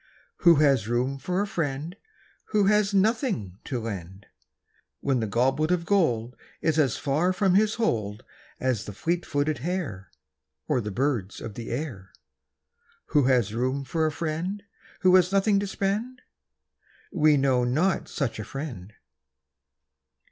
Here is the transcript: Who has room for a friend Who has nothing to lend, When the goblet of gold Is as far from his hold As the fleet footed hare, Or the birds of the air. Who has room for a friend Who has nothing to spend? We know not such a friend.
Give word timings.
Who 0.37 0.55
has 0.55 0.87
room 0.87 1.19
for 1.19 1.41
a 1.41 1.45
friend 1.45 1.95
Who 2.45 2.63
has 2.65 2.91
nothing 2.91 3.59
to 3.65 3.79
lend, 3.79 4.25
When 4.99 5.19
the 5.19 5.27
goblet 5.27 5.69
of 5.69 5.85
gold 5.85 6.35
Is 6.59 6.79
as 6.79 6.97
far 6.97 7.31
from 7.31 7.53
his 7.53 7.75
hold 7.75 8.25
As 8.59 8.85
the 8.85 8.93
fleet 8.93 9.27
footed 9.27 9.59
hare, 9.59 10.09
Or 10.67 10.81
the 10.81 10.89
birds 10.89 11.39
of 11.39 11.53
the 11.53 11.69
air. 11.69 12.11
Who 13.09 13.25
has 13.25 13.53
room 13.53 13.83
for 13.85 14.07
a 14.07 14.11
friend 14.11 14.63
Who 15.01 15.13
has 15.17 15.31
nothing 15.31 15.59
to 15.59 15.67
spend? 15.67 16.23
We 17.11 17.37
know 17.37 17.63
not 17.63 18.07
such 18.07 18.39
a 18.39 18.43
friend. 18.43 18.93